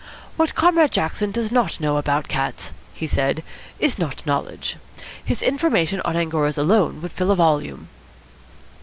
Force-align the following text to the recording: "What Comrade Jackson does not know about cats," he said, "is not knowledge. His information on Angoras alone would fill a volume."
"What 0.35 0.55
Comrade 0.55 0.93
Jackson 0.93 1.29
does 1.29 1.51
not 1.51 1.79
know 1.79 1.95
about 1.97 2.27
cats," 2.27 2.71
he 2.91 3.05
said, 3.05 3.43
"is 3.77 3.99
not 3.99 4.25
knowledge. 4.25 4.77
His 5.23 5.43
information 5.43 6.01
on 6.01 6.15
Angoras 6.17 6.57
alone 6.57 7.03
would 7.03 7.11
fill 7.11 7.29
a 7.29 7.35
volume." 7.35 7.87